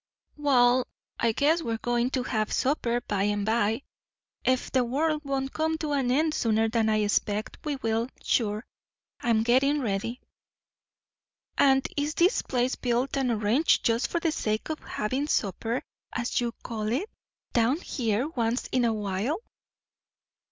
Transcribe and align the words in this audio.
"Wall, 0.35 0.83
I 1.19 1.31
guess 1.31 1.61
we're 1.61 1.77
goin' 1.77 2.09
to 2.09 2.23
hev 2.23 2.51
supper 2.51 3.01
by 3.01 3.21
and 3.25 3.45
by; 3.45 3.83
ef 4.43 4.71
the 4.71 4.83
world 4.83 5.21
don't 5.23 5.53
come 5.53 5.77
to 5.77 5.91
an 5.91 6.09
end 6.09 6.33
sooner 6.33 6.67
than 6.67 6.89
I 6.89 7.01
expect, 7.01 7.59
we 7.63 7.75
will, 7.75 8.09
sure. 8.23 8.65
I'm 9.19 9.41
a 9.41 9.43
gettin' 9.43 9.79
ready." 9.79 10.19
"And 11.55 11.87
is 11.95 12.15
this 12.15 12.41
place 12.41 12.75
built 12.75 13.15
and 13.15 13.29
arranged 13.29 13.85
just 13.85 14.07
for 14.07 14.19
the 14.19 14.31
sake 14.31 14.71
of 14.71 14.79
having 14.79 15.27
supper, 15.27 15.83
as 16.11 16.41
you 16.41 16.53
call 16.63 16.91
it, 16.91 17.07
down 17.53 17.79
here 17.81 18.27
once 18.27 18.65
in 18.71 18.85
a 18.85 18.93
while?" 18.93 19.37